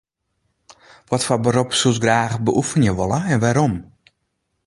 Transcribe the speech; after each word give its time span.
Watfoar 1.09 1.39
berop 1.45 1.69
soest 1.79 2.01
graach 2.03 2.35
beoefenje 2.47 2.91
wolle 2.97 3.19
en 3.33 3.41
wêrom? 3.43 3.73